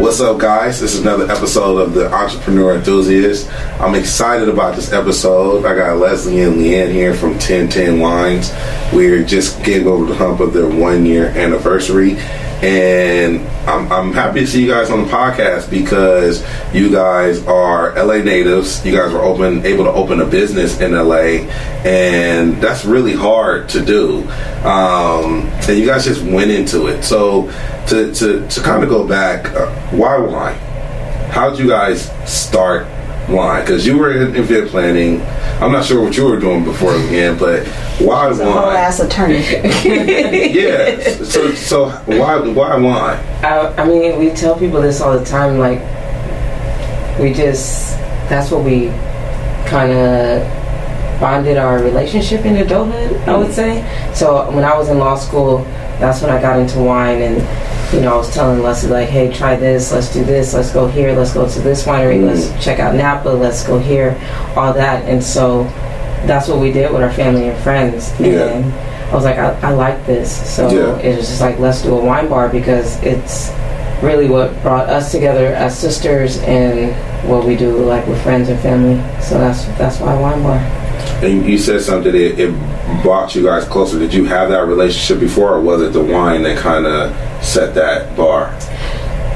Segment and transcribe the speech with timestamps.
[0.00, 0.80] What's up, guys?
[0.80, 3.52] This is another episode of the Entrepreneur Enthusiast.
[3.78, 5.66] I'm excited about this episode.
[5.66, 8.50] I got Leslie and Leanne here from 1010 Wines.
[8.94, 12.16] We're just getting over the hump of their one year anniversary.
[12.62, 16.44] And I'm, I'm happy to see you guys on the podcast because
[16.74, 18.84] you guys are LA natives.
[18.84, 21.48] You guys were open, able to open a business in LA,
[21.84, 24.28] and that's really hard to do.
[24.64, 27.02] Um, and you guys just went into it.
[27.02, 27.50] So
[27.88, 30.52] to to, to kind of go back, uh, why?
[31.30, 32.86] How did you guys start
[33.30, 33.62] wine?
[33.62, 35.22] Because you were in event planning.
[35.60, 37.66] I'm not sure what you were doing before again, but
[37.98, 38.76] why He's a whole wine?
[38.76, 39.40] ass attorney.
[40.54, 41.00] yeah.
[41.24, 43.18] So so why why wine?
[43.44, 45.58] I, I mean, we tell people this all the time.
[45.58, 45.80] Like,
[47.18, 47.96] we just,
[48.28, 48.88] that's what we
[49.66, 53.52] kind of bonded our relationship in adulthood, I would mm.
[53.52, 54.14] say.
[54.14, 55.58] So when I was in law school,
[56.00, 57.36] that's when I got into wine and,
[57.92, 60.86] you know, I was telling Leslie, like, hey, try this, let's do this, let's go
[60.86, 62.26] here, let's go to this winery, mm-hmm.
[62.26, 64.16] let's check out Napa, let's go here,
[64.56, 65.04] all that.
[65.06, 65.64] And so
[66.26, 68.12] that's what we did with our family and friends.
[68.20, 68.48] Yeah.
[68.48, 68.72] And
[69.10, 70.30] I was like, I, I like this.
[70.54, 70.98] So Yeah.
[70.98, 73.50] it was just like, let's do a wine bar because it's
[74.02, 76.94] really what brought us together as sisters and
[77.28, 78.96] what we do like with friends and family.
[79.20, 80.79] So that's that's why wine bar.
[81.22, 83.98] And you said something that it brought you guys closer.
[83.98, 87.74] Did you have that relationship before, or was it the wine that kind of set
[87.74, 88.56] that bar?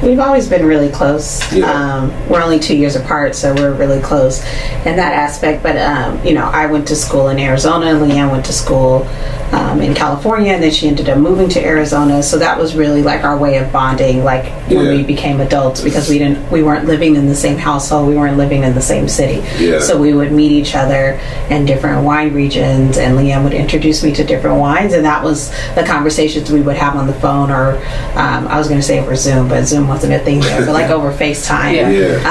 [0.05, 1.41] We've always been really close.
[1.53, 1.71] Yeah.
[1.71, 4.45] Um, we're only two years apart, so we're really close
[4.85, 5.63] in that aspect.
[5.63, 9.07] But um, you know, I went to school in Arizona, Leanne went to school
[9.53, 12.23] um, in California, and then she ended up moving to Arizona.
[12.23, 14.91] So that was really like our way of bonding, like when Yeah.
[14.97, 18.37] we became adults, because we didn't, we weren't living in the same household, we weren't
[18.37, 19.43] living in the same city.
[19.59, 19.81] Yeah.
[19.81, 21.19] So we would meet each other
[21.51, 25.51] in different wine regions, and Leanne would introduce me to different wines, and that was
[25.77, 27.77] the conversations we would have on the phone, or
[28.17, 30.73] um, I was going to say over Zoom, but Zoom wasn't a thing there, but
[30.73, 31.85] like over FaceTime Yeah.
[31.95, 32.23] Yeah.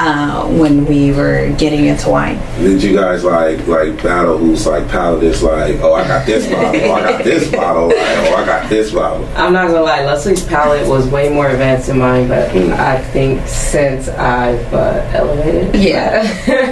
[0.44, 2.36] uh, when we were getting into wine.
[2.58, 4.36] Did you guys like like battle?
[4.38, 7.86] Who's like palate is like, oh, I got this bottle, oh, I got this bottle,
[7.88, 9.26] like, oh, I got this bottle.
[9.34, 12.72] I'm not gonna lie, Leslie's palate was way more advanced than mine, but Mm.
[12.78, 16.22] I think since I've uh, elevated, Yeah.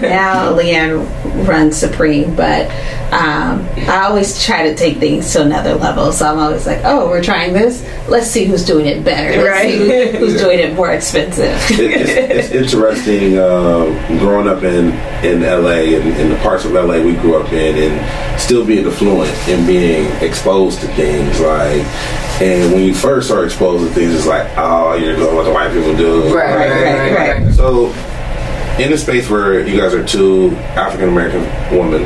[0.02, 1.06] now Leanne
[1.48, 2.66] runs Supreme, but
[3.12, 6.12] um, I always try to take things to another level.
[6.12, 7.82] So I'm always like, oh, we're trying this.
[8.08, 9.42] Let's see who's doing it better.
[9.42, 9.75] Let's Right.
[10.12, 11.56] who- who's doing it more expensive.
[11.71, 14.93] It, it's, it's interesting um, growing up in
[15.25, 18.87] in LA and in the parts of LA we grew up in, and still being
[18.87, 21.84] affluent and being exposed to things like.
[22.41, 25.53] And when you first are exposed to things, it's like, oh, you're doing what the
[25.53, 26.34] white people do.
[26.34, 27.55] Right, right, right, right, right.
[27.55, 27.91] So,
[28.82, 31.43] in a space where you guys are two African American
[31.77, 32.03] women,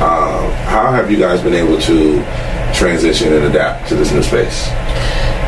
[0.00, 2.22] um, how have you guys been able to
[2.72, 4.68] transition and adapt to this new space?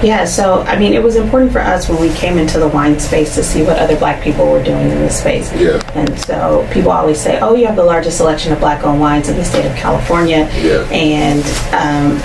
[0.03, 2.99] Yeah, so I mean, it was important for us when we came into the wine
[2.99, 5.53] space to see what other black people were doing in this space.
[5.55, 5.81] Yeah.
[5.95, 9.29] And so people always say, oh, you have the largest selection of black owned wines
[9.29, 10.49] in the state of California.
[10.57, 10.89] Yeah.
[10.91, 11.45] And
[11.75, 12.19] um,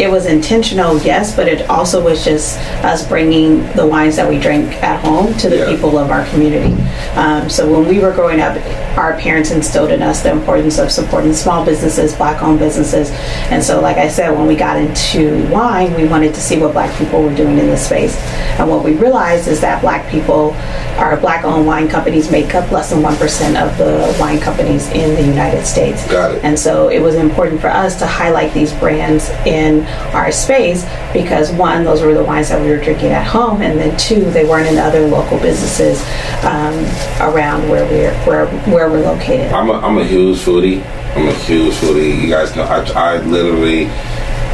[0.00, 4.38] it was intentional, yes, but it also was just us bringing the wines that we
[4.38, 5.66] drink at home to the Yeah.
[5.66, 6.76] people of our community.
[7.16, 8.56] Um, so when we were growing up,
[8.96, 13.10] our parents instilled in us the importance of supporting small businesses, black owned businesses.
[13.50, 16.72] And so, like I said, when we got into wine, we wanted to see what
[16.72, 18.16] black people were doing in this space.
[18.58, 20.54] And what we realized is that black people,
[20.96, 25.14] our black owned wine companies make up less than 1% of the wine companies in
[25.14, 26.04] the United States.
[26.10, 26.44] Got it.
[26.44, 31.52] And so it was important for us to highlight these brands in our space because
[31.52, 34.44] one, those were the wines that we were drinking at home, and then two, they
[34.44, 36.02] weren't in other local businesses
[36.44, 36.74] um,
[37.20, 39.52] around where we're where where we're located.
[39.52, 40.84] I'm a, I'm a huge foodie.
[41.16, 42.20] I'm a huge foodie.
[42.20, 43.90] You guys know I, I literally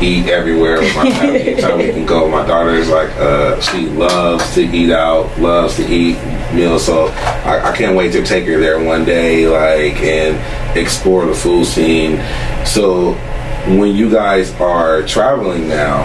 [0.01, 1.43] eat everywhere with my family.
[1.43, 5.77] Anytime we can go, my daughter is like uh, she loves to eat out, loves
[5.77, 6.19] to eat
[6.53, 6.85] meals.
[6.85, 11.35] So I, I can't wait to take her there one day, like and explore the
[11.35, 12.17] food scene.
[12.67, 13.15] So
[13.67, 16.03] when you guys are traveling now,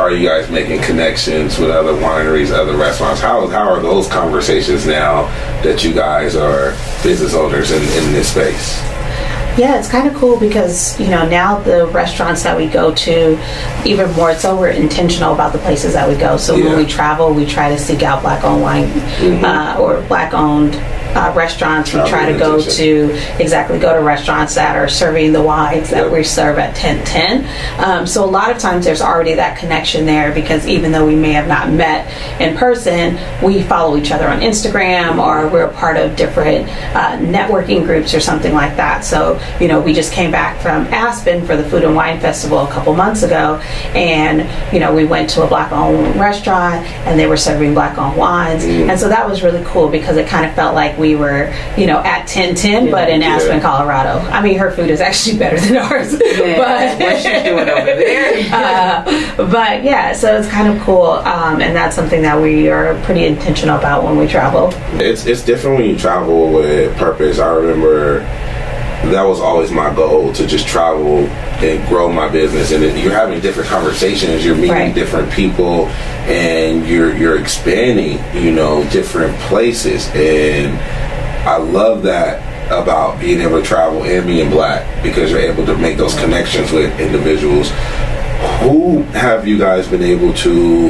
[0.00, 3.20] are you guys making connections with other wineries, other restaurants?
[3.20, 5.26] How, how are those conversations now
[5.62, 6.70] that you guys are
[7.04, 8.80] business owners in, in this space?
[9.56, 13.38] Yeah, it's kind of cool because you know now the restaurants that we go to,
[13.86, 16.36] even more so, we're intentional about the places that we go.
[16.36, 16.70] So Yeah.
[16.70, 18.90] when we travel, we try to seek out black-owned wine
[19.44, 20.74] uh, or black-owned
[21.14, 21.92] uh, restaurants.
[21.92, 26.10] We try to go to exactly go to restaurants that are serving the wines that
[26.10, 27.84] we serve at 1010.
[27.84, 31.16] Um, so a lot of times there's already that connection there because even though we
[31.16, 35.96] may have not met in person, we follow each other on Instagram or we're part
[35.96, 39.04] of different uh, networking groups or something like that.
[39.04, 42.66] So, you know, we just came back from Aspen for the Food and Wine Festival
[42.66, 43.56] a couple months ago
[43.94, 47.98] and, you know, we went to a black owned restaurant and they were serving black
[47.98, 48.64] owned wines.
[48.64, 51.86] And so that was really cool because it kind of felt like we were, you
[51.86, 53.36] know, at 1010 but in Yeah.
[53.36, 54.18] Aspen, Colorado.
[54.30, 56.12] I mean, her food is actually better than ours.
[56.18, 58.48] Man, but what she's doing over there?
[58.52, 62.94] uh, but yeah, so it's kind of cool, um, and that's something that we are
[63.02, 64.70] pretty intentional about when we travel.
[65.00, 67.38] It's it's different when you travel with purpose.
[67.38, 68.20] I remember
[69.12, 71.26] that was always my goal to just travel
[71.64, 72.72] and grow my business.
[72.72, 74.94] And it, you're having different conversations, you're meeting Right.
[74.94, 75.86] different people,
[76.26, 78.18] and you're you're expanding.
[78.34, 80.78] You know, different places, and
[81.48, 82.42] I love that
[82.72, 86.72] about being able to travel and being black because you're able to make those connections
[86.72, 87.70] with individuals
[88.60, 90.88] who have you guys been able to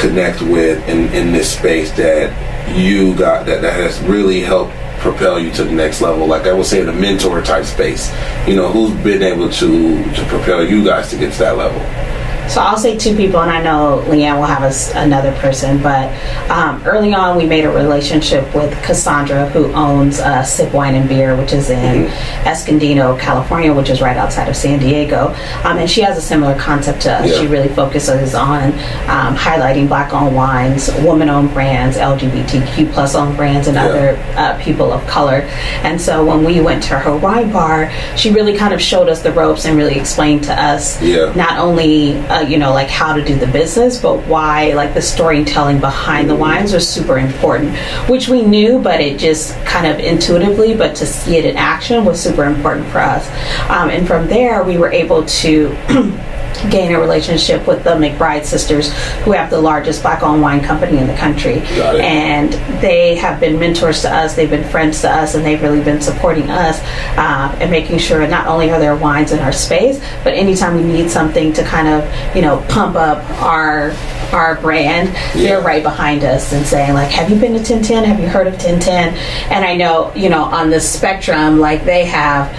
[0.00, 2.32] connect with in, in this space that
[2.76, 4.72] you got that, that has really helped
[5.02, 6.26] propel you to the next level.
[6.26, 8.10] Like i would say in a mentor type space.
[8.46, 12.21] You know who's been able to to propel you guys to get to that level
[12.48, 15.82] So I'll say two people, and I know Leanne will have us another person.
[15.82, 16.12] But
[16.50, 21.08] um, early on, we made a relationship with Cassandra, who owns uh, Sip Wine and
[21.08, 22.06] Beer, which is in
[22.46, 25.28] Escondido, California, which is right outside of San Diego.
[25.64, 27.30] Um, and she has a similar concept to us.
[27.30, 27.40] Yeah.
[27.40, 28.64] She really focuses on
[29.08, 33.86] um, highlighting black-owned wines, woman-owned brands, LGBTQ plus owned brands, and Yeah.
[33.86, 35.42] other uh, people of color.
[35.84, 39.22] And so when we went to her wine bar, she really kind of showed us
[39.22, 41.32] the ropes and really explained to us Yeah.
[41.34, 45.02] not only uh, you know like how to do the business, but why like the
[45.02, 47.76] storytelling behind the wines was super important,
[48.08, 52.04] which we knew, but it just kind of intuitively, but to see it in action
[52.04, 53.28] was super important for us.
[53.70, 55.76] Um, and from there, we were able to.
[56.70, 58.92] gain a relationship with the McBride sisters,
[59.24, 61.60] who have the largest black-owned wine company in the country,
[62.00, 64.34] and they have been mentors to us.
[64.34, 66.80] They've been friends to us, and they've really been supporting us
[67.18, 70.82] uh, and making sure not only are there wines in our space, but anytime we
[70.82, 73.92] need something to kind of you know pump up our
[74.32, 78.04] our brand, they're right behind us and saying like, "Have you been to 1010?
[78.04, 79.14] Have you heard of 1010?"
[79.52, 82.50] And I know you know on the spectrum, like they have.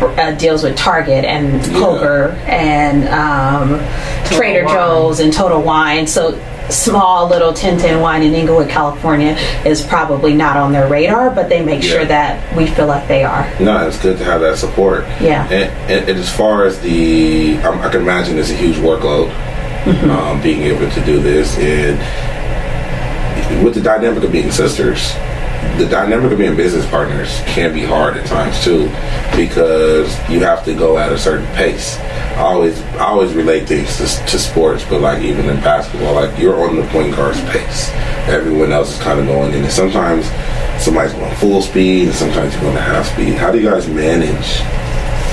[0.00, 3.78] Uh, deals with Target and Kroger and um,
[4.26, 4.74] Trader Wine.
[4.74, 6.06] Joe's and Total Wine.
[6.06, 6.38] So
[6.68, 11.64] small little 1010 wine in Inglewood, California is probably not on their radar, but they
[11.64, 13.48] make sure that we feel like they are.
[13.60, 15.44] no it's good to have that support Yeah.
[15.44, 19.30] and, and, and as far as the um, i can imagine it's a huge workload
[20.10, 21.96] um, being able to do this and
[23.64, 25.12] with the dynamic of being sisters
[25.78, 28.84] the dynamic of being business partners can be hard at times too
[29.36, 31.98] because you have to go at a certain pace.
[32.36, 36.38] I always i always relate things to, to sports but like even in basketball like
[36.38, 37.90] you're on the point guard's pace.
[38.28, 40.26] Everyone else is kind of going in and sometimes
[40.82, 43.34] somebody's going full speed and sometimes you're going half speed.
[43.34, 44.60] How do you guys manage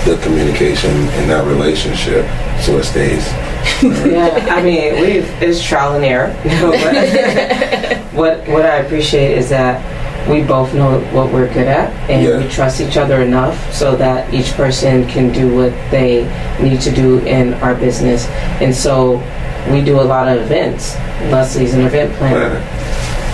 [0.05, 2.25] the communication in that relationship
[2.61, 3.25] so it stays?
[3.83, 6.31] Yeah, I mean, we've it's trial and error.
[8.13, 9.81] What what I appreciate is that
[10.29, 12.37] we both know what we're good at, and Yeah.
[12.37, 16.27] we trust each other enough so that each person can do what they
[16.61, 18.27] need to do in our business.
[18.61, 19.21] And so
[19.69, 20.95] we do a lot of events.
[21.29, 22.61] Leslie's an event planner.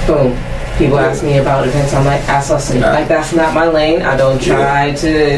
[0.08, 0.36] Boom.
[0.80, 1.94] People ask me about events.
[1.94, 2.80] I'm like, ask Leslie.
[2.80, 2.94] Yeah.
[2.94, 4.02] Like that's not my lane.
[4.02, 5.38] I don't try to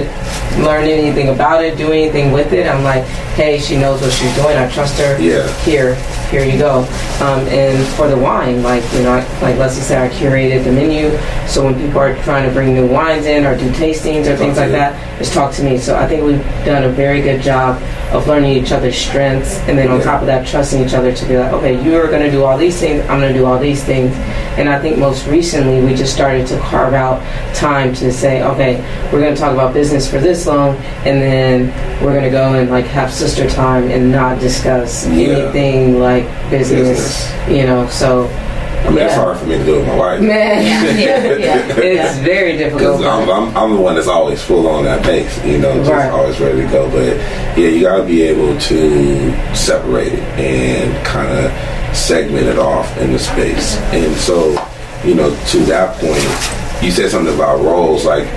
[0.61, 2.67] learn anything about it, do anything with it.
[2.67, 3.03] I'm like,
[3.33, 4.55] hey, she knows what she's doing.
[4.55, 5.17] I trust her.
[5.19, 5.47] Yeah.
[5.63, 5.95] Here,
[6.29, 6.81] here you go.
[7.21, 10.71] Um, and for the wine, like you know, I- like Leslie said, I curated the
[10.71, 11.09] menu.
[11.47, 14.57] So when people are trying to bring new wines in or do tastings or things
[14.57, 15.79] like that, just talk to me.
[15.79, 17.81] So I think we've done a very good job
[18.13, 20.03] of learning each other's strengths, and then on Yeah.
[20.05, 22.57] top of that, trusting each other to be like, okay, you're going to do all
[22.57, 23.01] these things.
[23.09, 24.13] I'm going to do all these things.
[24.57, 27.21] And I think most recently we just started to carve out
[27.55, 28.81] time to say, okay,
[29.11, 32.53] we're going to talk about business for this long, and then we're going to go
[32.55, 35.27] and like have sister time and not discuss Yeah.
[35.29, 37.49] anything like business, Business.
[37.49, 37.87] you know.
[37.87, 39.23] So, I mean, it's Yeah.
[39.23, 40.21] hard for me to do it with my wife.
[40.21, 40.63] man,
[40.99, 42.97] yeah, yeah, it's very difficult.
[42.97, 45.91] Because I'm, I'm, I'm the one that's always full on that pace, you know, just
[45.91, 46.09] Right.
[46.11, 46.89] always ready to go.
[46.89, 47.15] But
[47.57, 51.51] yeah, you got to be able to separate it and kind of
[51.93, 53.77] segment it off in the space.
[53.93, 54.51] And so,
[55.03, 58.05] you know, to that point, you said something about roles.
[58.05, 58.27] Like,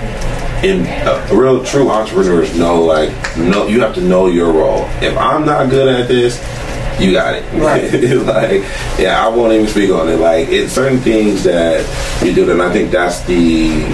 [0.65, 4.87] in uh, real true entrepreneurs know, like, no, you have to know your role.
[5.03, 6.39] If I'm not good at this,
[7.01, 7.45] you got it.
[7.55, 7.93] Right.
[8.25, 8.63] like,
[8.99, 10.17] yeah, I won't even speak on it.
[10.17, 11.85] Like, it's certain things that
[12.25, 13.85] you do, and I think that's the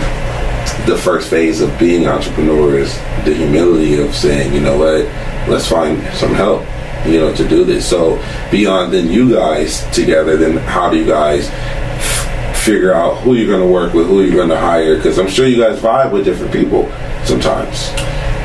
[0.86, 5.04] the first phase of being entrepreneur is the humility of saying, you know what,
[5.48, 6.62] let's find some help,
[7.06, 7.88] you know, to do this.
[7.88, 13.34] So beyond then you guys together, then how do you guys f- figure out who
[13.34, 14.96] you're going to work with, who you're going to hire?
[14.96, 16.90] Because I'm sure you guys vibe with different people
[17.24, 17.90] sometimes.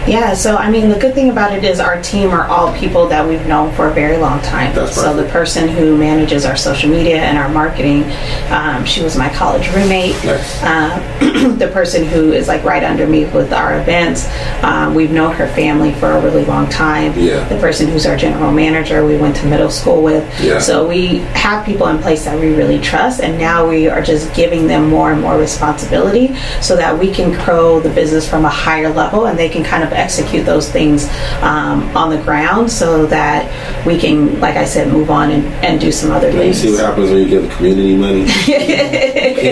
[0.08, 3.08] Yeah, so I mean, the good thing about it is our team are all people
[3.08, 4.74] that we've known for a very long time.
[4.76, 8.04] That's so the person who manages our social media and our marketing,
[8.52, 10.14] um, she was my college roommate.
[10.24, 10.64] Nice.
[10.64, 14.28] Um, the person who is like right under me with our events,
[14.64, 17.18] um, we've known her family for a really long time.
[17.18, 17.48] Yeah.
[17.50, 20.24] The person who's our general manager, we went to middle school with.
[20.40, 20.60] Yeah.
[20.60, 24.34] So we have people in place that we really trust, and now we are just
[24.36, 28.50] giving them more and more responsibility so that we can grow the business from a
[28.50, 31.08] higher level and they can kind of execute those things
[31.42, 33.46] um, on the ground so that
[33.86, 36.58] we can, like I said, move on and, and do some other And you things.
[36.62, 38.26] see what happens when you give the community money.
[38.46, 38.50] keep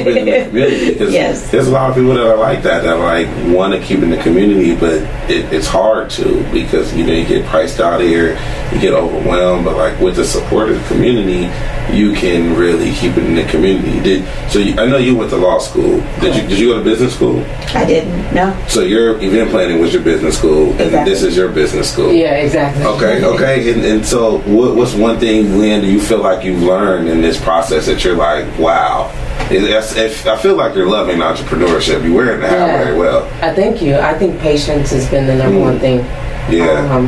[0.07, 0.95] it in the community.
[0.95, 1.49] 'Cause Yes.
[1.51, 4.09] There's a lot of people that are like that, that like want to keep in
[4.09, 4.93] the community, but
[5.29, 8.33] it, it's hard to because you know you get priced out here,
[8.73, 9.65] you get overwhelmed.
[9.65, 11.49] But like with the support of the community,
[11.95, 13.99] you can really keep it in the community.
[14.01, 14.59] Did so?
[14.59, 15.99] You, I know you went to law school.
[16.19, 16.47] Did you?
[16.47, 17.43] Did you go to business school?
[17.75, 18.55] I didn't no.
[18.67, 21.13] So your event planning was your business school, and Exactly.
[21.13, 22.11] this is your business school.
[22.11, 22.83] Yeah, exactly.
[22.83, 26.61] Okay, okay, and, and so what, what's one thing, Lynn, do you feel like you've
[26.63, 29.11] learned in this process that you're like, wow?
[29.51, 32.03] It's- it- I feel like you're loving entrepreneurship.
[32.03, 32.83] You're wearing the hat Yeah.
[32.83, 33.27] very well.
[33.41, 33.95] I thank you.
[33.97, 35.63] I think patience has been the number Mm.
[35.71, 36.05] one thing.
[36.49, 37.07] Yeah, Um,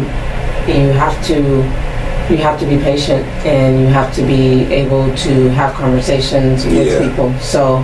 [0.67, 1.63] you have to
[2.27, 6.87] you have to be patient and you have to be able to have conversations with
[6.87, 6.99] Yeah.
[7.07, 7.31] people.
[7.39, 7.83] So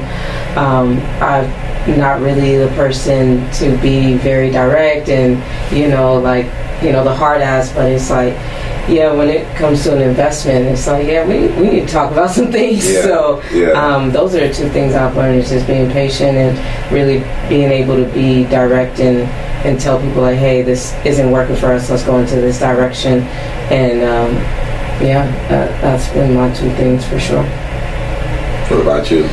[0.56, 1.46] um, I'm
[1.88, 5.38] not really the person to be very direct and
[5.76, 6.46] you know like
[6.84, 8.34] you know the hard ass, but it's like
[8.90, 12.12] yeah when it comes to an investment it's like yeah we, we need to talk
[12.12, 13.02] about some things Yeah.
[13.10, 13.70] so Yeah.
[13.74, 17.20] um, those are two things I've learned is just being patient and really
[17.50, 19.20] being able to be direct and
[19.66, 21.88] and tell people like, hey, this isn't working for us.
[21.92, 23.20] Let's go into this direction.
[23.70, 24.34] And um,
[25.06, 27.44] yeah, that, that's been my two things for sure.
[27.44, 29.30] what about you?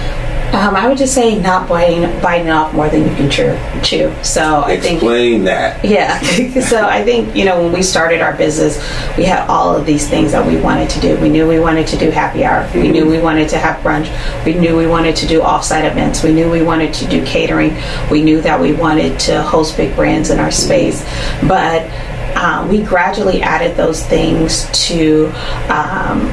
[0.52, 3.59] Um, I would just say not biting, biting off more than you can chew.
[3.83, 4.14] chew.
[4.25, 5.85] So I think Explain that.
[5.85, 6.19] Yeah.
[6.61, 8.78] so I think, you know, when we started our business,
[9.17, 11.19] we had all of these things that we wanted to do.
[11.21, 12.69] We knew we wanted to do happy hour.
[12.75, 14.09] We knew we wanted to have brunch.
[14.47, 16.23] We knew we wanted to do offsite events.
[16.23, 17.76] We knew we wanted to do catering.
[18.11, 21.05] We knew that we wanted to host big brands in our space.
[21.47, 21.88] But
[22.37, 25.26] um, we gradually added those things to
[25.69, 26.26] um,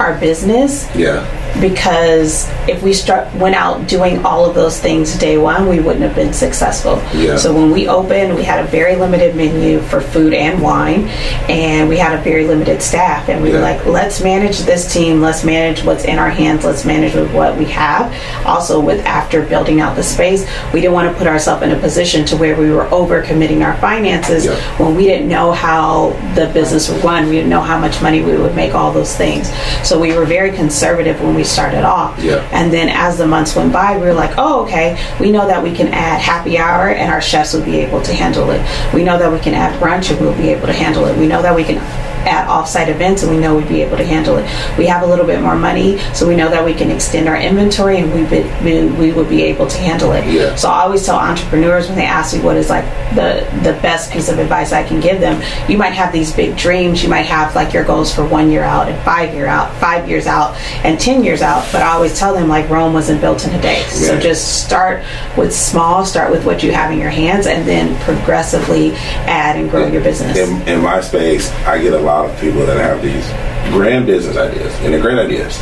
[0.00, 1.22] our business Yeah,
[1.60, 6.02] because if we start went out doing all of those things day one, we wouldn't
[6.02, 6.96] have been successful.
[7.14, 7.36] Yeah.
[7.36, 11.08] So when we opened, we had a very limited menu for food and wine,
[11.48, 13.28] and we had a very limited staff.
[13.28, 15.20] And we were like, let's manage this team.
[15.20, 16.64] Let's manage what's in our hands.
[16.64, 18.12] Let's manage with what we have.
[18.46, 21.78] Also, with after building out the space, we didn't want to put ourselves in a
[21.78, 24.54] position to where we were over committing our finances Yeah.
[24.78, 27.26] when we didn't know how the business would run.
[27.26, 28.74] We didn't know how much money we would make.
[28.74, 29.52] All those things.
[29.86, 32.18] So we were very conservative when we started off.
[32.18, 32.46] Yeah.
[32.54, 35.62] And then as the months went by, we were like, oh, okay, we know that
[35.62, 38.62] we can add happy hour and our chefs will be able to handle it.
[38.94, 41.18] We know that we can add brunch and we'll be able to handle it.
[41.18, 41.78] We know that we can
[42.26, 44.44] add offsite events and we know we'd be able to handle it.
[44.78, 47.36] We have a little bit more money, so we know that we can extend our
[47.36, 50.26] inventory and we would, we, we would be able to handle it.
[50.26, 50.54] Yeah.
[50.56, 54.12] So I always tell entrepreneurs when they ask me what is like the, the best
[54.12, 57.26] piece of advice I can give them, you might have these big dreams, you might
[57.26, 60.56] have like your goals for one year out and five year out, five years out
[60.84, 63.60] and 10 years out, but I always tell them like Rome wasn't built in a
[63.60, 63.82] day.
[63.84, 65.04] So just start
[65.36, 68.92] with small, start with what you have in your hands and then progressively
[69.26, 70.36] add and grow your business.
[70.36, 73.26] In, in my space, I get a lot of people that have these
[73.72, 75.58] grand business ideas and they're great ideas.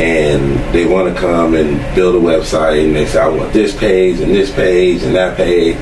[0.00, 3.76] And they want to come and build a website and they say, I want this
[3.76, 5.76] page and this page and that page.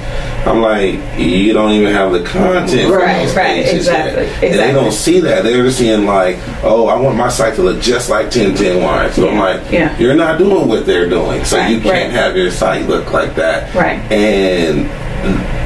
[0.46, 4.44] I'm like, you don't even have the content Right, right, exactly, yet.
[4.44, 5.42] And they don't see that.
[5.42, 9.12] They're just seeing like, oh, I want my site to look just like 1010 Wine.
[9.12, 9.98] So I'm like, yeah.
[9.98, 11.44] you're not doing what they're doing.
[11.44, 12.10] So Right, you can't right.
[12.12, 13.74] have your site look like that.
[13.74, 14.00] Right.
[14.10, 14.86] And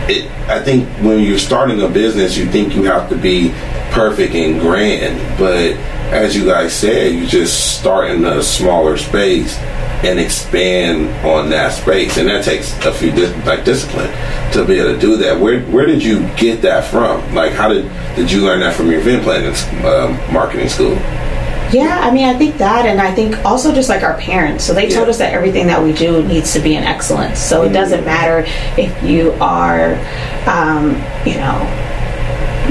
[0.09, 3.51] it, I think when you're starting a business, you think you have to be
[3.91, 5.73] perfect and grand, but
[6.13, 9.57] as you guys said, you just start in a smaller space
[10.03, 13.13] and expand on that space, and that takes a few
[13.45, 14.11] like discipline
[14.53, 15.39] to be able to do that.
[15.39, 17.35] Where where did you get that from?
[17.35, 20.97] Like, how did did you learn that from your event planning um, marketing school?
[21.73, 24.65] Yeah, I mean, I think that, and I think also just like our parents.
[24.65, 27.39] So they told us that everything that we do needs to be in excellence.
[27.39, 28.45] So it doesn't matter
[28.77, 29.95] if you are,
[30.49, 30.91] um,
[31.25, 31.90] you know,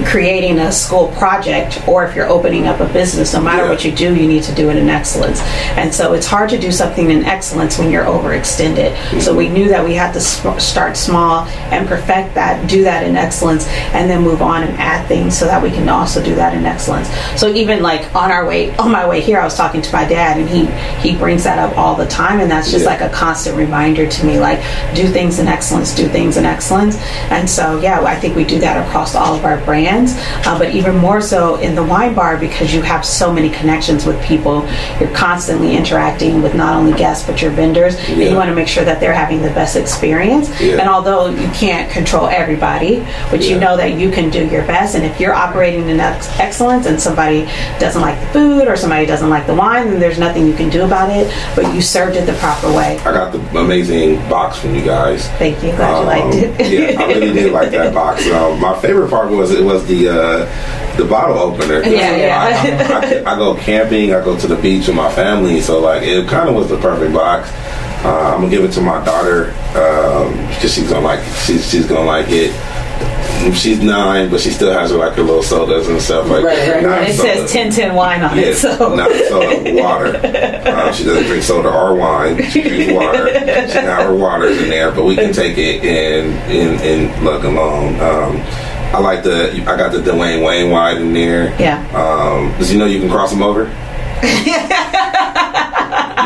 [0.06, 3.70] creating a school project or if you're opening up a business, no matter Yeah.
[3.70, 5.42] what you do, you need to do it in excellence.
[5.78, 9.22] And so it's hard to do something in excellence when you're overextended.
[9.22, 13.04] So we knew that we had to sm- start small and perfect that, do that
[13.04, 16.36] in excellence, and then move on and add things so that we can also do
[16.36, 17.10] that in excellence.
[17.36, 20.06] So even like on our way, on my way here, I was talking to my
[20.06, 20.66] dad, and he
[21.00, 22.92] he brings that up all the time, and that's just Yeah.
[22.92, 24.60] like a constant reminder to me, like
[24.94, 26.98] do things in excellence, do things in excellence.
[27.30, 30.70] And so yeah, I think we do that across all of our brands, uh, but
[30.76, 34.68] even more so in the wine bar because you have so many connections with people.
[35.00, 38.30] You're constantly interacting with not only guests but your vendors, and Yeah.
[38.30, 40.50] you want to make sure that they're having the best experience.
[40.62, 40.78] Yeah.
[40.80, 44.96] And although you can't control everybody, but you know that you can do your best.
[44.96, 47.46] And if you're operating in ex- excellence and somebody
[47.80, 50.70] doesn't like the food or somebody doesn't like the wine, then there's nothing you can
[50.70, 51.32] do about it.
[51.56, 52.98] But you served it the proper way.
[53.00, 55.28] I got the amazing box from you guys.
[55.40, 55.72] Thank you.
[55.74, 56.94] Glad you Um, liked it.
[56.94, 58.28] yeah, I really did like that box.
[58.40, 61.82] Um, my favorite part was it was the uh, the bottle opener.
[61.84, 63.22] Yeah, yeah.
[63.24, 64.14] I, I, I go camping.
[64.14, 66.78] I go to the beach with my family, so like it kind of was the
[66.78, 67.50] perfect box.
[68.06, 69.48] Uh, I'm gonna give it to my daughter
[70.54, 72.54] because she's gonna like she's she's gonna like it.
[73.56, 76.56] She's nine, but she still has her like her little sodas and stuff like Right,
[76.58, 76.84] that.
[76.84, 77.48] right, And it soda.
[77.48, 78.56] says 1010 wine on Yeah, it.
[78.58, 80.16] So not soda, water.
[80.70, 82.44] Um, she doesn't drink soda or wine.
[82.50, 83.28] She drinks water.
[83.30, 87.46] She can her waters in there, but we can take it in in in lug
[87.46, 87.96] alone.
[88.02, 88.36] Um,
[88.92, 89.52] I like the.
[89.68, 91.56] I got the Dwyane Wade wine in there.
[91.62, 91.80] Yeah.
[91.94, 93.66] Um, does he know you can cross him over?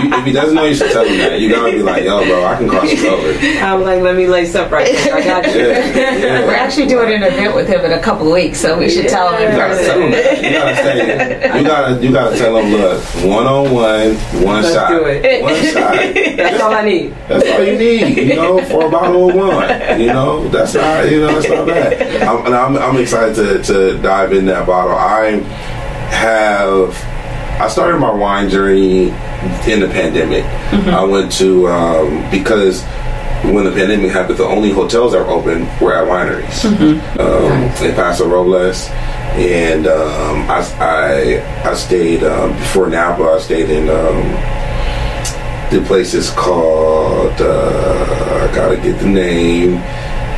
[0.02, 1.40] you, if he doesn't know, you should tell him that.
[1.40, 3.34] You gotta be like, yo, bro, I can cross you over.
[3.60, 5.16] I'm like, let me lace up right there.
[5.16, 5.62] I got you.
[5.62, 6.46] Yeah, yeah.
[6.46, 9.08] we're actually doing an event with him in a couple of weeks, so we should
[9.10, 9.52] tell him.
[9.52, 10.44] You gotta tell him that.
[10.44, 14.74] You gotta say, you gotta, you gotta tell him, look, one on one, one Let's
[14.74, 15.42] shot, do it.
[15.42, 15.94] one shot.
[16.38, 17.16] That's all I need.
[17.28, 20.02] That's all you need, you know, for a bottle of wine.
[20.02, 22.22] You know, that's not, you know, that's not bad.
[22.24, 24.96] I'm, and I'm, I'm excited to, to dive in that bottle.
[24.96, 25.40] I
[26.12, 26.96] have,
[27.60, 29.10] I started my wine journey
[29.72, 30.44] in the pandemic.
[30.88, 32.84] I went to, um, because
[33.44, 36.66] when the pandemic happened, the only hotels that were open were at wineries
[37.20, 38.88] um, in Paso Robles.
[39.36, 44.32] And um, I, I, I stayed, um, before Napa, I stayed in, um,
[45.72, 49.80] the place is called uh, I gotta get the name.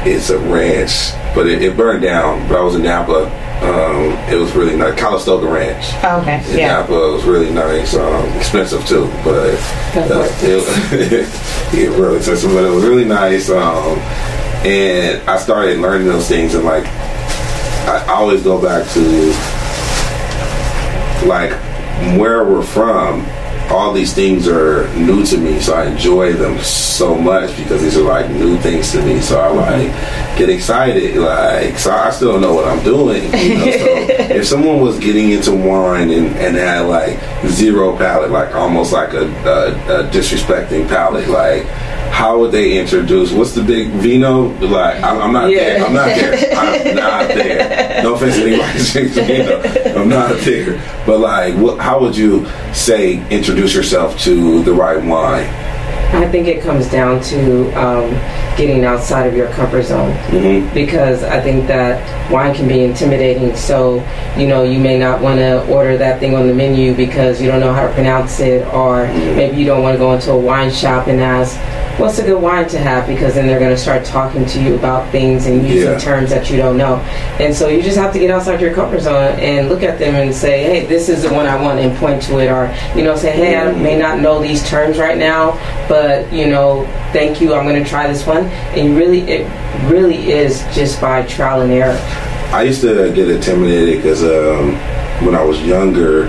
[0.07, 2.47] It's a ranch, but it, it burned down.
[2.47, 3.25] But I was in Napa.
[3.61, 4.95] Um, it was really nice.
[4.99, 6.43] Calistoga Ranch Okay.
[6.51, 6.67] in Yeah.
[6.81, 6.93] Napa.
[6.93, 7.95] It was really nice.
[7.95, 9.35] Um, expensive too, but
[9.95, 10.31] uh, right.
[10.43, 12.51] it, yeah, really expensive.
[12.51, 13.49] But it was really nice.
[13.49, 13.97] Um,
[14.65, 16.85] and I started learning those things, and like
[17.87, 19.33] I always go back to
[21.25, 21.51] like
[22.19, 23.25] where we're from
[23.71, 27.97] all these things are new to me so i enjoy them so much because these
[27.97, 29.91] are like new things to me so i like
[30.35, 33.63] get excited like so i still don't know what i'm doing you know?
[33.63, 33.69] so
[34.35, 37.17] if someone was getting into wine and, and had like
[37.47, 41.63] zero palate like almost like a, a, a disrespecting palate like
[42.11, 45.79] how would they introduce what's the big vino like i'm, I'm not Yeah.
[45.79, 50.09] there i'm not there i'm not there no offense to anybody who drinks vino i'm
[50.09, 55.49] not there but like what, how would you say introduce yourself to the right wine
[56.13, 58.09] I think it comes down to um,
[58.57, 60.13] getting outside of your comfort zone.
[60.29, 63.55] Hmm because I think that wine can be intimidating.
[63.55, 64.05] So,
[64.37, 67.47] you know, you may not want to order that thing on the menu because you
[67.47, 70.37] don't know how to pronounce it, or maybe you don't want to go into a
[70.37, 71.55] wine shop and ask,
[71.97, 73.07] what's a good wine to have?
[73.07, 75.97] Because then they're going to start talking to you about things and using Yeah.
[75.99, 76.95] terms that you don't know.
[77.39, 80.15] And so you just have to get outside your comfort zone and look at them
[80.15, 83.03] and say, hey, this is the one I want, and point to it, or, you
[83.03, 85.51] know, say, hey, I may not know these terms right now,
[85.87, 88.45] but, you know, thank you, I'm going to try this one.
[88.75, 89.47] And really, it
[89.89, 91.97] really is just by trial and error.
[92.51, 94.73] I used to get intimidated because um,
[95.25, 96.27] when I was younger,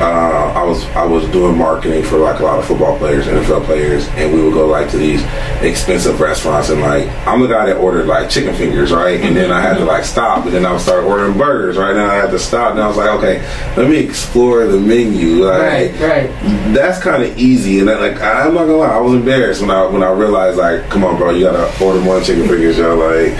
[0.00, 3.64] uh, I was I was doing marketing for like a lot of football players, NFL
[3.66, 5.22] players, and we would go like to these
[5.60, 9.20] expensive restaurants, and like I'm the guy that ordered like chicken fingers, right?
[9.20, 11.76] And then I had to like stop, and then I would start ordering burgers.
[11.76, 13.40] Right now I had to stop, and I was like, okay,
[13.76, 15.44] let me explore the menu.
[15.44, 16.74] Like, Right, right.
[16.74, 19.70] that's kind of easy, and that, like I'm not gonna lie, I was embarrassed when
[19.70, 22.96] I when I realized like, come on, bro, you gotta order more chicken fingers, yo.
[22.96, 23.34] Like,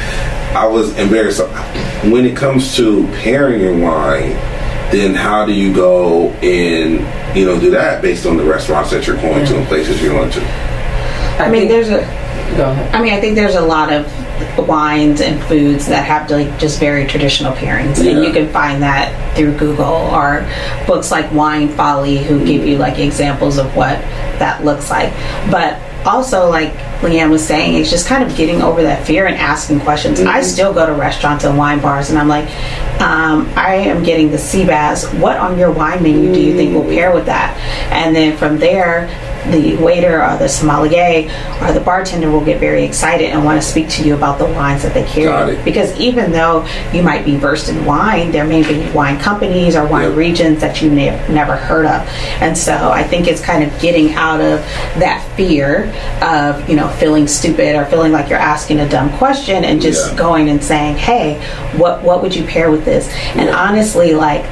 [0.55, 1.39] I was embarrassed.
[1.39, 1.47] So,
[2.11, 4.33] when it comes to pairing your wine,
[4.91, 9.07] then how do you go and you know do that based on the restaurants that
[9.07, 10.41] you're going to and places you're going to?
[10.41, 12.01] I, I mean, there's a.
[12.57, 12.95] Go ahead.
[12.95, 14.07] I mean, I think there's a lot of
[14.67, 19.37] wines and foods that have like just very traditional pairings, and you can find that
[19.37, 20.47] through Google or
[20.87, 22.69] books like Wine Folly, who give mm.
[22.69, 24.01] you like examples of what
[24.39, 25.13] that looks like.
[25.51, 29.37] But also, like Leanne was saying, it's just kind of getting over that fear and
[29.37, 30.19] asking questions.
[30.19, 30.29] Mm-hmm.
[30.29, 32.47] I still go to restaurants and wine bars, and I'm like,
[33.01, 35.13] um, I am getting the sea bass.
[35.15, 37.57] What on your wine menu do you think will pair with that?
[37.91, 39.09] And then from there,
[39.51, 41.31] the waiter or the sommelier
[41.63, 44.45] or the bartender will get very excited and want to speak to you about the
[44.45, 45.57] wines that they carry.
[45.65, 49.87] Because even though you might be versed in wine, there may be wine companies or
[49.87, 50.17] wine Yep.
[50.17, 52.07] regions that you may have never heard of.
[52.41, 54.61] And so I think it's kind of getting out of
[54.99, 59.65] that fear of, you know, feeling stupid or feeling like you're asking a dumb question
[59.65, 60.19] and just Yeah.
[60.19, 61.41] going and saying, hey,
[61.77, 63.09] what, what would you pair with this?
[63.37, 63.57] And Yeah.
[63.57, 64.45] honestly, like,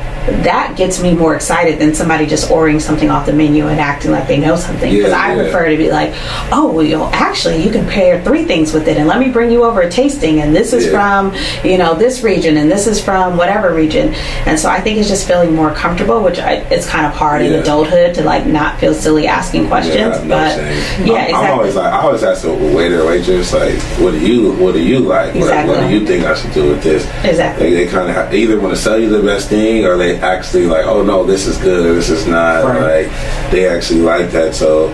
[0.44, 4.10] that gets me more excited than somebody just ordering something off the menu and acting
[4.10, 4.92] like they know something.
[4.92, 5.42] Because Yeah, I yeah.
[5.42, 6.12] prefer to be like,
[6.52, 9.28] oh, well, you know, actually, you can pair three things with it, and let me
[9.30, 10.92] bring you over a tasting, and this is Yeah.
[10.92, 11.34] from,
[11.68, 14.14] you know, this region, and this is from whatever region.
[14.46, 17.42] And so I think it's just feeling more comfortable, which I, it's kind of hard
[17.42, 19.96] in adulthood to like not feel silly asking questions.
[19.96, 21.06] Yeah, I know what but saying.
[21.08, 21.34] yeah, I'm, exactly.
[21.48, 24.82] I'm always like, I always ask the waiter waitress, like, what do you, what do
[24.82, 25.34] you like?
[25.34, 27.04] What- What, do you think I should do with this?
[27.24, 27.70] Exactly.
[27.74, 30.66] They, they kind of either want to sell you the best thing, or they actually
[30.66, 32.64] like, oh no, this is good, or this is not.
[32.64, 33.06] Right.
[33.06, 34.54] Like, they actually like that.
[34.54, 34.88] So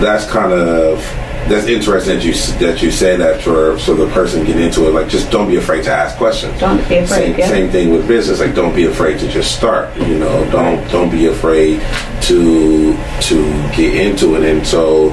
[0.00, 0.98] that's kind of
[1.48, 4.92] that's interesting that you that you say that for so the person get into it.
[4.92, 6.58] Like, just don't be afraid to ask questions.
[6.60, 7.48] Don't be afraid, Same, yeah.
[7.48, 8.40] same thing with business.
[8.40, 9.96] Like, don't be afraid to just start.
[9.96, 11.80] You know, don't don't be afraid
[12.22, 14.44] to to get into it.
[14.44, 15.10] And so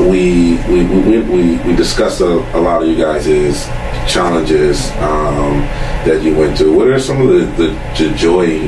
[0.00, 2.24] we we we, we, we, discussed a,
[2.56, 3.66] a lot of you guys'
[4.10, 5.60] challenges um,
[6.06, 6.74] that you went through.
[6.74, 8.60] What are some of the, the, the joy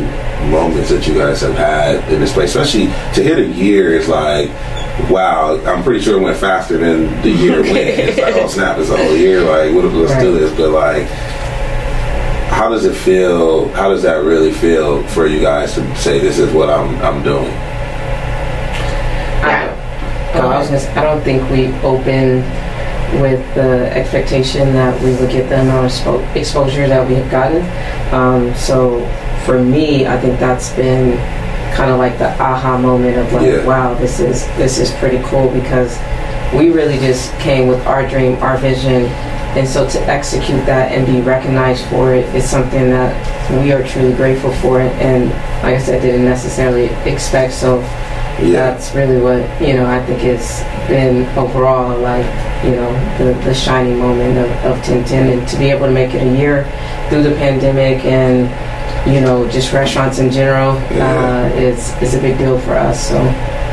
[0.50, 2.54] moments that you guys have had in this place?
[2.54, 4.50] Especially to hit a year is like,
[5.10, 7.74] wow, I'm pretty sure it went faster than the year went.
[7.76, 9.40] It's like, oh snap, it's a whole year.
[9.40, 10.54] Like, what if let's do this?
[10.56, 11.06] But like,
[12.50, 13.68] how does it feel?
[13.70, 17.22] How does that really feel for you guys to say this is what I'm I'm
[17.22, 17.73] doing?
[20.34, 22.42] I, I was gonna say, I don't think we open
[23.20, 27.30] with the expectation that we would get the amount of expo- exposure that we have
[27.30, 27.62] gotten.
[28.12, 29.06] Um, so
[29.44, 31.16] for me, I think that's been
[31.76, 33.64] kind of like the aha moment of like, Yeah.
[33.66, 35.98] wow, this is this is pretty cool because
[36.54, 39.06] we really just came with our dream, our vision,
[39.56, 43.12] and so to execute that and be recognized for it is something that
[43.62, 45.30] we are truly grateful for, and
[45.62, 47.52] like I said, I didn't necessarily expect.
[47.52, 47.80] So
[48.40, 48.50] Yeah.
[48.72, 52.26] that's really what you know i think it's been overall like
[52.64, 56.14] you know the, the shining moment of, of 1010 and to be able to make
[56.14, 56.64] it a year
[57.08, 58.50] through the pandemic and
[59.10, 61.50] you know just restaurants in general Yeah.
[61.54, 63.16] uh, is is a big deal for us so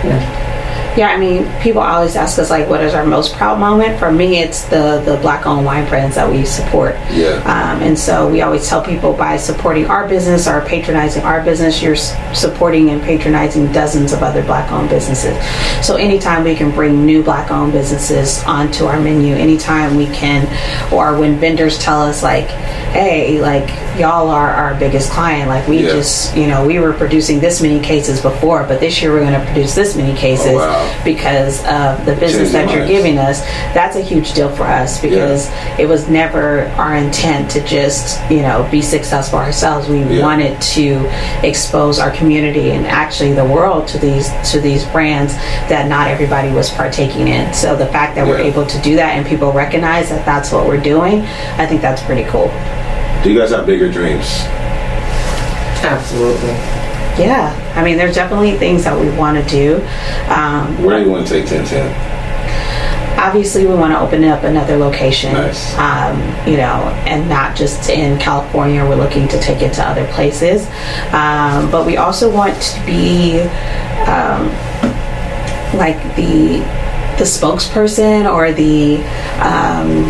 [0.06, 0.51] yeah
[0.98, 3.98] Yeah, I mean, people always ask us like, what is our most proud moment?
[3.98, 6.96] For me, it's the the black-owned wine brands that we support.
[7.12, 7.38] Yeah.
[7.46, 11.82] Um, and so we always tell people by supporting our business or patronizing our business,
[11.82, 15.38] you're supporting and patronizing dozens of other black-owned businesses.
[15.86, 20.46] So anytime we can bring new black-owned businesses onto our menu, anytime we can,
[20.92, 22.48] or when vendors tell us like,
[22.92, 25.92] hey, like y'all are our biggest client, like we Yeah.
[25.92, 29.40] just, you know, we were producing this many cases before, but this year we're going
[29.40, 30.81] to produce this many cases Oh, wow.
[31.04, 32.92] Because of the business that you're lives.
[32.92, 33.42] giving us.
[33.74, 38.42] That's a huge deal for us because it was never our intent to just, you
[38.42, 39.88] know, be successful ourselves.
[39.88, 40.22] We Yeah.
[40.22, 41.10] wanted to
[41.44, 45.34] expose our community and actually the world to these to these brands
[45.70, 47.54] that not everybody was partaking in.
[47.54, 50.68] So the fact that we're able to do that and people recognize that that's what
[50.68, 51.22] we're doing,
[51.58, 52.52] I think that's pretty cool.
[53.24, 54.46] Do you guys have bigger dreams?
[55.84, 56.81] absolutely
[57.20, 59.76] Yeah, I mean, there's definitely things that we want to do.
[60.32, 62.20] Um, Where do you want to take 1010?
[63.20, 65.78] obviously we want to open up another location Nice.
[65.78, 70.08] um, you know and not just in california we're looking to take it to other
[70.08, 70.66] places
[71.14, 73.42] um, but we also want to be
[74.08, 74.48] um,
[75.78, 76.60] like the
[77.20, 78.98] the spokesperson or the
[79.40, 80.10] um,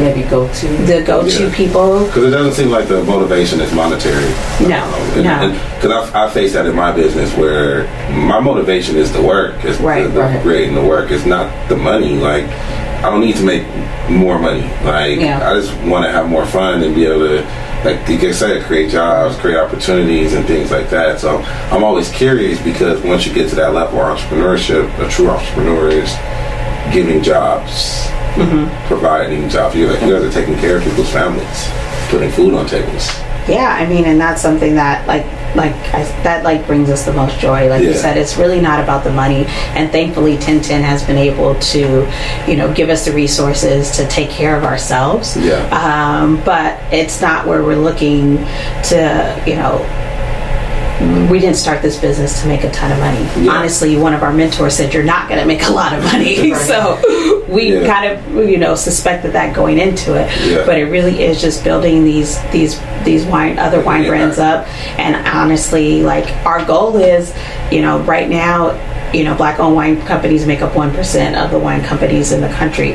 [0.00, 1.54] maybe go to the go-to Yeah.
[1.56, 4.28] people Because it doesn't seem like the motivation is monetary.
[4.60, 4.84] No,
[5.22, 5.58] no.
[5.86, 9.78] Because I, I face that in my business where my motivation is the work, is
[9.80, 10.42] Right, the, the right.
[10.42, 11.10] creating the work.
[11.12, 12.16] It's not the money.
[12.16, 13.62] Like I don't need to make
[14.10, 14.62] more money.
[14.84, 15.48] Like Yeah.
[15.48, 17.42] I just want to have more fun and be able to,
[17.84, 21.20] like you said, create jobs, create opportunities, and things like that.
[21.20, 21.38] So
[21.70, 25.88] I'm always curious because once you get to that level of entrepreneurship, a true entrepreneur
[25.88, 26.12] is
[26.92, 28.86] giving jobs, Mm-hmm.
[28.88, 29.74] providing jobs.
[29.74, 31.68] You guys you guys are taking care of people's families,
[32.10, 33.08] putting food on tables.
[33.48, 35.24] Yeah i mean and that's something that like
[35.56, 37.68] like I, that like brings us the most joy.
[37.68, 39.46] Like you said it's really not about the money.
[39.74, 42.12] And thankfully 1010 has been able to
[42.46, 45.36] you know give us the resources to take care of ourselves.
[45.36, 45.66] Yeah.
[45.70, 48.36] um, but it's not where we're looking
[48.90, 49.78] to you know
[51.30, 53.20] we didn't start this business to make a ton of money.
[53.44, 53.52] Yeah.
[53.52, 56.52] Honestly, one of our mentors said you're not going to make a lot of money.
[56.52, 56.60] Right.
[56.66, 57.86] so we Yeah.
[57.86, 60.30] kind of you know suspected that going into it.
[60.46, 60.64] Yeah.
[60.64, 64.66] But it really is just building these these these wine other wine brands up.
[64.98, 67.34] And honestly, like our goal is,
[67.70, 68.70] you know, right now.
[69.16, 72.50] You know, black-owned wine companies make up one percent of the wine companies in the
[72.50, 72.90] country.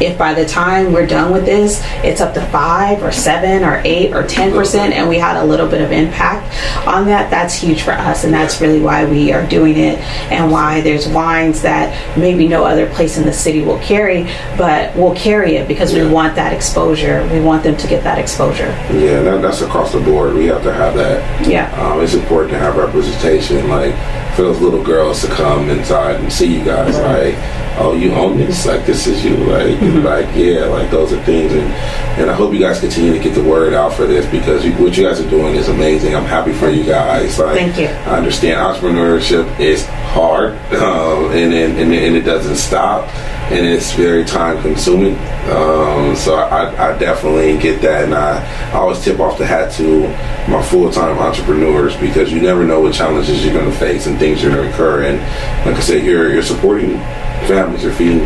[0.00, 3.82] If by the time we're done with this, it's up to five or seven or
[3.84, 6.44] eight or ten percent, and we had a little bit of impact
[6.86, 9.98] on that, that's huge for us, and that's really why we are doing it,
[10.30, 14.24] and why there's wines that maybe no other place in the city will carry,
[14.56, 16.04] but we'll carry it because Yeah.
[16.04, 17.28] we want that exposure.
[17.32, 18.68] We want them to get that exposure.
[18.92, 20.34] Yeah, that, that's across the board.
[20.34, 21.48] We have to have that.
[21.48, 21.66] Yeah.
[21.82, 23.94] Um, it's important to have representation, like
[24.34, 27.34] for those little girls to come inside and see you guys, like,
[27.78, 31.52] oh, you own this, like this is you, like, like yeah, like those are things,
[31.52, 31.72] and
[32.20, 34.72] and I hope you guys continue to get the word out for this because you,
[34.72, 36.14] what you guys are doing is amazing.
[36.14, 37.38] I'm happy for you guys.
[37.38, 37.86] Like, Thank you.
[37.86, 43.08] I understand entrepreneurship is hard, um, and, and and and it doesn't stop,
[43.50, 45.16] and it's very time consuming.
[45.50, 49.72] Um, so I, I definitely get that, and I, I always tip off the hat
[49.74, 50.08] to
[50.50, 54.18] my full time entrepreneurs because you never know what challenges you're going to face and
[54.18, 55.04] things are going to occur.
[55.04, 55.18] And
[55.66, 56.98] like I said, you're you're supporting
[57.44, 58.20] families, you're feeding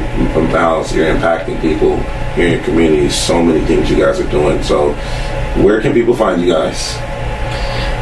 [0.52, 1.96] mouths, you're impacting people
[2.34, 3.08] here in your community.
[3.08, 4.62] So many things you guys are doing.
[4.62, 4.92] So
[5.62, 7.07] where can people find you guys?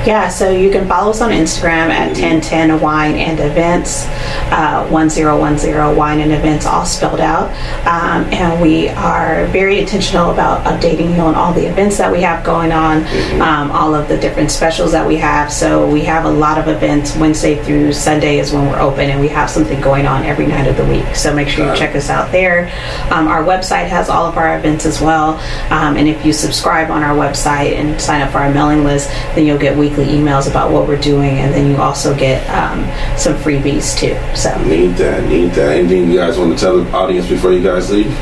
[0.06, 4.06] Yeah, so you can follow us on Instagram at 1010 Wine and Events,
[4.52, 7.50] uh, 1010 Wine and Events, all spelled out.
[7.88, 12.22] Um, and we are very intentional about updating you on all the events that we
[12.22, 13.02] have going on,
[13.40, 15.52] um, all of the different specials that we have.
[15.52, 17.16] So we have a lot of events.
[17.16, 20.68] Wednesday through Sunday is when we're open, and we have something going on every night
[20.68, 21.16] of the week.
[21.16, 22.70] So make sure you check us out there.
[23.10, 25.30] Um, our website has all of our events as well.
[25.72, 29.08] Um, and if you subscribe on our website and sign up for our mailing list,
[29.34, 31.38] then you'll get weekly emails about what we're doing.
[31.38, 32.85] And then you also get um,
[33.18, 34.16] some freebies too.
[34.37, 35.76] So Need that, need that.
[35.76, 38.12] Anything you guys want to tell the audience before you guys leave?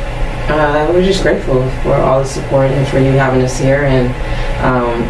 [0.46, 4.08] Uh, we're just grateful for all the support and for you having us here, and
[4.62, 5.00] um,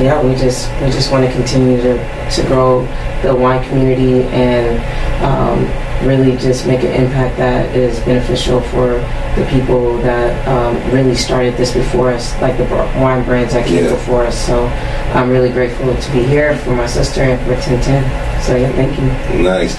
[0.00, 2.86] yeah, we just we just want to continue to to grow
[3.22, 4.78] the wine community and
[5.24, 5.64] um,
[6.02, 8.94] really just make an impact that is beneficial for
[9.36, 12.64] the people that um, really started this before us, like the
[13.00, 13.90] wine brands that came Yeah.
[13.90, 14.38] before us.
[14.46, 14.66] So
[15.14, 18.42] I'm really grateful to be here for my sister and for 1010.
[18.42, 19.42] So yeah, thank you.
[19.42, 19.76] Nice.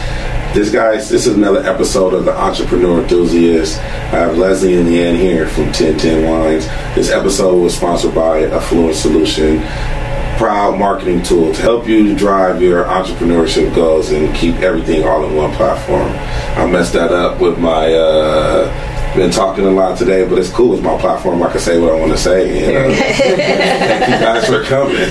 [0.56, 3.78] This guys, this is another episode of the Entrepreneur Enthusiast.
[3.78, 6.66] I have Leslie and Leanne here from 1010 Wines.
[6.96, 9.58] This episode was sponsored by Affluent Solution,
[10.38, 15.36] proud marketing tool to help you drive your entrepreneurship goals and keep everything all in
[15.36, 16.10] one platform.
[16.58, 20.74] I messed that up with my uh been talking a lot today, but it's cool.
[20.74, 21.42] It's my platform.
[21.42, 22.66] I can say what I want to say.
[22.66, 25.10] And, uh, thank you guys for coming.